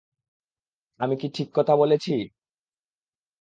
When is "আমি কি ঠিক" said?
0.99-1.49